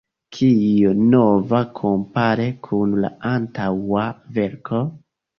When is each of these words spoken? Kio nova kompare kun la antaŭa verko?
Kio 0.35 0.91
nova 1.09 1.59
kompare 1.79 2.47
kun 2.67 2.95
la 3.03 3.11
antaŭa 3.33 4.07
verko? 4.39 4.81